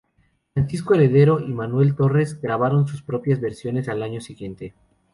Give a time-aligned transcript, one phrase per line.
[0.55, 4.73] Francisco Heredero y Manuel Torres grabaron sus propias versiones al año siguiente.